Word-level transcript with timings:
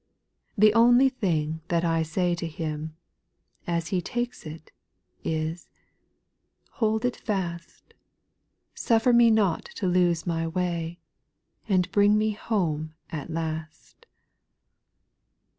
The 0.57 0.73
only 0.73 1.09
thing 1.09 1.61
that 1.67 1.85
I 1.85 2.01
say 2.01 2.33
to 2.33 2.47
Him, 2.47 2.95
As 3.67 3.89
He 3.89 4.01
takes 4.01 4.47
it, 4.47 4.71
is," 5.23 5.69
Hold 6.79 7.05
it 7.05 7.15
fast, 7.15 7.93
Suffer 8.73 9.13
me 9.13 9.29
not 9.29 9.65
to 9.75 9.85
lose 9.85 10.25
my 10.25 10.47
way. 10.47 10.97
And 11.69 11.91
bring 11.91 12.17
me 12.17 12.31
home 12.31 12.95
at 13.11 13.29
last." 13.29 14.07